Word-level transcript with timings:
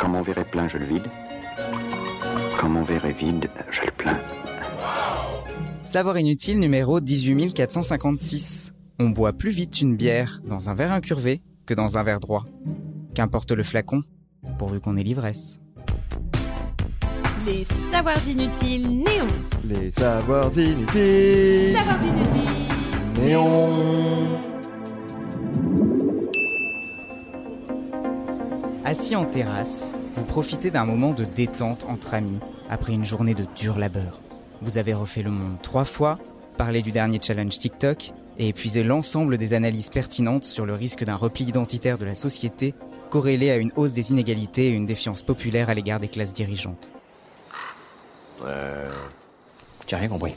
Quand 0.00 0.08
mon 0.08 0.22
verre 0.22 0.38
est 0.38 0.50
plein, 0.50 0.66
je 0.66 0.78
le 0.78 0.86
vide. 0.86 1.06
Quand 2.58 2.70
mon 2.70 2.82
verre 2.84 3.04
est 3.04 3.12
vide, 3.12 3.50
je 3.70 3.82
le 3.82 3.90
plains. 3.90 4.18
Savoir 5.84 6.16
inutile 6.16 6.58
numéro 6.58 7.00
18456. 7.00 8.72
On 8.98 9.10
boit 9.10 9.34
plus 9.34 9.50
vite 9.50 9.82
une 9.82 9.96
bière 9.96 10.40
dans 10.44 10.70
un 10.70 10.74
verre 10.74 10.92
incurvé 10.92 11.42
que 11.66 11.74
dans 11.74 11.98
un 11.98 12.02
verre 12.02 12.20
droit. 12.20 12.46
Qu'importe 13.14 13.52
le 13.52 13.62
flacon, 13.62 14.02
pourvu 14.58 14.80
qu'on 14.80 14.96
ait 14.96 15.02
l'ivresse. 15.02 15.60
Les 17.46 17.66
savoirs 17.92 18.26
inutiles 18.26 18.88
néons. 18.88 19.26
Les 19.64 19.90
savoirs 19.90 20.58
inutiles. 20.58 21.76
Savoirs 21.76 22.02
inutiles. 22.06 23.22
Néon. 23.22 24.19
Assis 28.90 29.14
en 29.14 29.24
terrasse, 29.24 29.92
vous 30.16 30.24
profitez 30.24 30.72
d'un 30.72 30.84
moment 30.84 31.12
de 31.12 31.24
détente 31.24 31.86
entre 31.88 32.12
amis 32.12 32.40
après 32.68 32.92
une 32.92 33.04
journée 33.04 33.34
de 33.36 33.46
dur 33.54 33.78
labeur. 33.78 34.20
Vous 34.62 34.78
avez 34.78 34.94
refait 34.94 35.22
le 35.22 35.30
monde 35.30 35.62
trois 35.62 35.84
fois, 35.84 36.18
parlé 36.58 36.82
du 36.82 36.90
dernier 36.90 37.20
challenge 37.22 37.56
TikTok 37.56 38.10
et 38.36 38.48
épuisé 38.48 38.82
l'ensemble 38.82 39.38
des 39.38 39.54
analyses 39.54 39.90
pertinentes 39.90 40.42
sur 40.42 40.66
le 40.66 40.74
risque 40.74 41.04
d'un 41.04 41.14
repli 41.14 41.44
identitaire 41.44 41.98
de 41.98 42.04
la 42.04 42.16
société 42.16 42.74
corrélé 43.10 43.52
à 43.52 43.58
une 43.58 43.70
hausse 43.76 43.92
des 43.92 44.10
inégalités 44.10 44.70
et 44.70 44.72
une 44.72 44.86
défiance 44.86 45.22
populaire 45.22 45.70
à 45.70 45.74
l'égard 45.74 46.00
des 46.00 46.08
classes 46.08 46.34
dirigeantes. 46.34 46.92
Euh... 48.44 48.90
J'ai 49.86 49.94
rien 49.94 50.08
compris. 50.08 50.34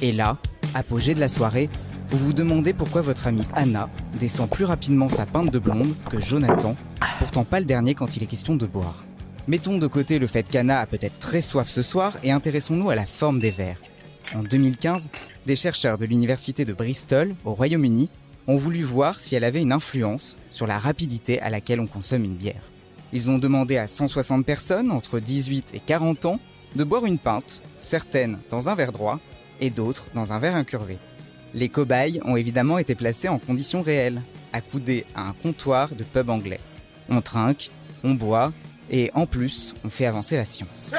Et 0.00 0.12
là, 0.12 0.38
apogée 0.74 1.12
de 1.12 1.20
la 1.20 1.28
soirée, 1.28 1.68
vous 2.10 2.18
vous 2.18 2.32
demandez 2.32 2.72
pourquoi 2.72 3.02
votre 3.02 3.28
amie 3.28 3.46
Anna 3.54 3.88
descend 4.18 4.50
plus 4.50 4.64
rapidement 4.64 5.08
sa 5.08 5.26
pinte 5.26 5.52
de 5.52 5.60
blonde 5.60 5.94
que 6.10 6.20
Jonathan, 6.20 6.74
pourtant 7.20 7.44
pas 7.44 7.60
le 7.60 7.66
dernier 7.66 7.94
quand 7.94 8.16
il 8.16 8.22
est 8.24 8.26
question 8.26 8.56
de 8.56 8.66
boire. 8.66 9.04
Mettons 9.46 9.78
de 9.78 9.86
côté 9.86 10.18
le 10.18 10.26
fait 10.26 10.42
qu'Anna 10.42 10.80
a 10.80 10.86
peut-être 10.86 11.20
très 11.20 11.40
soif 11.40 11.68
ce 11.68 11.82
soir 11.82 12.14
et 12.24 12.32
intéressons-nous 12.32 12.90
à 12.90 12.96
la 12.96 13.06
forme 13.06 13.38
des 13.38 13.52
verres. 13.52 13.80
En 14.34 14.42
2015, 14.42 15.10
des 15.46 15.54
chercheurs 15.54 15.98
de 15.98 16.04
l'université 16.04 16.64
de 16.64 16.72
Bristol, 16.72 17.34
au 17.44 17.54
Royaume-Uni, 17.54 18.10
ont 18.48 18.56
voulu 18.56 18.82
voir 18.82 19.20
si 19.20 19.36
elle 19.36 19.44
avait 19.44 19.62
une 19.62 19.72
influence 19.72 20.36
sur 20.50 20.66
la 20.66 20.78
rapidité 20.78 21.40
à 21.40 21.48
laquelle 21.48 21.80
on 21.80 21.86
consomme 21.86 22.24
une 22.24 22.34
bière. 22.34 22.62
Ils 23.12 23.30
ont 23.30 23.38
demandé 23.38 23.76
à 23.76 23.86
160 23.86 24.44
personnes 24.44 24.90
entre 24.90 25.20
18 25.20 25.74
et 25.74 25.80
40 25.80 26.24
ans 26.26 26.40
de 26.74 26.84
boire 26.84 27.06
une 27.06 27.18
pinte, 27.18 27.62
certaines 27.78 28.38
dans 28.50 28.68
un 28.68 28.74
verre 28.74 28.92
droit 28.92 29.20
et 29.60 29.70
d'autres 29.70 30.08
dans 30.14 30.32
un 30.32 30.40
verre 30.40 30.56
incurvé. 30.56 30.98
Les 31.52 31.68
cobayes 31.68 32.20
ont 32.24 32.36
évidemment 32.36 32.78
été 32.78 32.94
placés 32.94 33.28
en 33.28 33.38
conditions 33.38 33.82
réelles, 33.82 34.22
accoudés 34.52 35.04
à 35.14 35.28
un 35.28 35.32
comptoir 35.32 35.94
de 35.94 36.04
pub 36.04 36.30
anglais. 36.30 36.60
On 37.08 37.20
trinque, 37.20 37.70
on 38.04 38.14
boit 38.14 38.52
et 38.90 39.10
en 39.14 39.26
plus, 39.26 39.74
on 39.84 39.90
fait 39.90 40.06
avancer 40.06 40.36
la 40.36 40.44
science. 40.44 40.94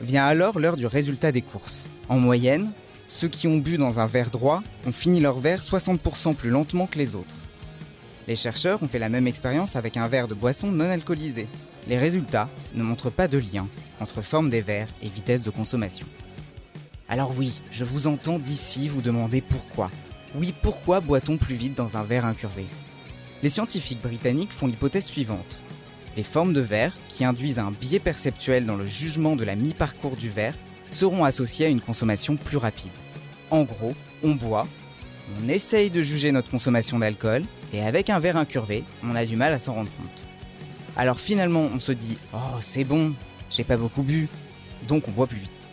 Vient 0.00 0.26
alors 0.26 0.58
l'heure 0.58 0.76
du 0.76 0.86
résultat 0.86 1.30
des 1.32 1.42
courses. 1.42 1.88
En 2.08 2.18
moyenne, 2.18 2.72
ceux 3.06 3.28
qui 3.28 3.48
ont 3.48 3.58
bu 3.58 3.76
dans 3.76 4.00
un 4.00 4.06
verre 4.06 4.30
droit 4.30 4.62
ont 4.86 4.92
fini 4.92 5.20
leur 5.20 5.38
verre 5.38 5.60
60% 5.60 6.34
plus 6.34 6.50
lentement 6.50 6.86
que 6.86 6.98
les 6.98 7.14
autres. 7.14 7.36
Les 8.26 8.36
chercheurs 8.36 8.82
ont 8.82 8.88
fait 8.88 8.98
la 8.98 9.08
même 9.08 9.26
expérience 9.26 9.76
avec 9.76 9.96
un 9.96 10.08
verre 10.08 10.28
de 10.28 10.34
boisson 10.34 10.70
non 10.70 10.88
alcoolisé. 10.90 11.48
Les 11.88 11.98
résultats 11.98 12.48
ne 12.74 12.82
montrent 12.82 13.10
pas 13.10 13.28
de 13.28 13.38
lien 13.38 13.66
entre 14.00 14.22
forme 14.22 14.48
des 14.48 14.62
verres 14.62 14.88
et 15.02 15.08
vitesse 15.08 15.42
de 15.42 15.50
consommation. 15.50 16.06
Alors 17.10 17.34
oui, 17.36 17.60
je 17.72 17.84
vous 17.84 18.06
entends 18.06 18.38
d'ici 18.38 18.86
vous 18.86 19.02
demander 19.02 19.40
pourquoi. 19.40 19.90
Oui, 20.36 20.54
pourquoi 20.62 21.00
boit-on 21.00 21.38
plus 21.38 21.56
vite 21.56 21.76
dans 21.76 21.96
un 21.96 22.04
verre 22.04 22.24
incurvé? 22.24 22.66
Les 23.42 23.50
scientifiques 23.50 24.00
britanniques 24.00 24.52
font 24.52 24.68
l'hypothèse 24.68 25.06
suivante. 25.06 25.64
Les 26.16 26.22
formes 26.22 26.52
de 26.52 26.60
verre, 26.60 26.92
qui 27.08 27.24
induisent 27.24 27.58
un 27.58 27.72
biais 27.72 27.98
perceptuel 27.98 28.64
dans 28.64 28.76
le 28.76 28.86
jugement 28.86 29.34
de 29.34 29.42
la 29.42 29.56
mi-parcours 29.56 30.14
du 30.14 30.30
verre, 30.30 30.54
seront 30.92 31.24
associées 31.24 31.66
à 31.66 31.70
une 31.70 31.80
consommation 31.80 32.36
plus 32.36 32.58
rapide. 32.58 32.92
En 33.50 33.64
gros, 33.64 33.94
on 34.22 34.36
boit, 34.36 34.68
on 35.42 35.48
essaye 35.48 35.90
de 35.90 36.04
juger 36.04 36.30
notre 36.30 36.50
consommation 36.50 37.00
d'alcool, 37.00 37.42
et 37.72 37.82
avec 37.82 38.08
un 38.08 38.20
verre 38.20 38.36
incurvé, 38.36 38.84
on 39.02 39.16
a 39.16 39.26
du 39.26 39.34
mal 39.34 39.52
à 39.52 39.58
s'en 39.58 39.74
rendre 39.74 39.90
compte. 39.96 40.26
Alors 40.96 41.18
finalement, 41.18 41.68
on 41.74 41.80
se 41.80 41.90
dit 41.90 42.18
Oh, 42.32 42.58
c'est 42.60 42.84
bon, 42.84 43.14
j'ai 43.50 43.64
pas 43.64 43.76
beaucoup 43.76 44.04
bu, 44.04 44.28
donc 44.86 45.08
on 45.08 45.10
boit 45.10 45.26
plus 45.26 45.40
vite. 45.40 45.69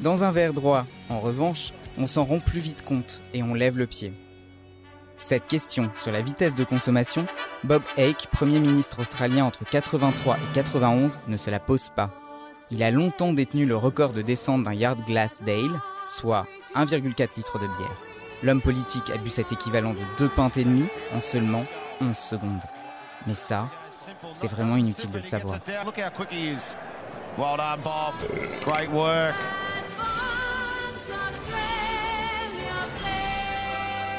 Dans 0.00 0.24
un 0.24 0.32
verre 0.32 0.52
droit, 0.52 0.86
en 1.08 1.20
revanche, 1.20 1.72
on 1.98 2.06
s'en 2.06 2.24
rend 2.24 2.40
plus 2.40 2.60
vite 2.60 2.84
compte 2.84 3.20
et 3.34 3.42
on 3.42 3.54
lève 3.54 3.78
le 3.78 3.86
pied. 3.86 4.12
Cette 5.18 5.46
question 5.46 5.90
sur 5.94 6.10
la 6.10 6.22
vitesse 6.22 6.56
de 6.56 6.64
consommation, 6.64 7.26
Bob 7.62 7.82
Hake, 7.96 8.26
Premier 8.32 8.58
ministre 8.58 9.00
australien 9.00 9.44
entre 9.44 9.64
83 9.64 10.36
et 10.36 10.54
91, 10.54 11.20
ne 11.28 11.36
se 11.36 11.50
la 11.50 11.60
pose 11.60 11.90
pas. 11.90 12.10
Il 12.72 12.82
a 12.82 12.90
longtemps 12.90 13.32
détenu 13.32 13.66
le 13.66 13.76
record 13.76 14.12
de 14.12 14.22
descente 14.22 14.64
d'un 14.64 14.72
yard 14.72 14.98
glass 15.06 15.38
Dale, 15.46 15.80
soit 16.04 16.46
1,4 16.74 17.36
litres 17.36 17.60
de 17.60 17.66
bière. 17.66 18.00
L'homme 18.42 18.62
politique 18.62 19.10
a 19.10 19.18
bu 19.18 19.30
cet 19.30 19.52
équivalent 19.52 19.92
de 19.92 20.00
deux 20.18 20.28
pintes 20.28 20.56
et 20.56 20.64
demie 20.64 20.88
en 21.12 21.20
seulement 21.20 21.64
11 22.00 22.16
secondes. 22.16 22.62
Mais 23.28 23.36
ça, 23.36 23.70
c'est 24.32 24.48
vraiment 24.48 24.76
inutile 24.76 25.10
de 25.10 25.18
le 25.18 25.22
savoir. 25.22 25.60